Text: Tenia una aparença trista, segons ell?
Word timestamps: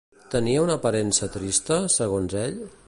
Tenia 0.35 0.63
una 0.67 0.77
aparença 0.81 1.31
trista, 1.37 1.79
segons 2.01 2.39
ell? 2.47 2.61